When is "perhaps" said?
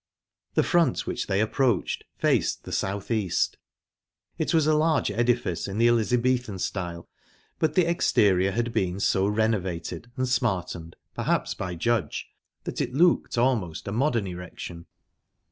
11.13-11.53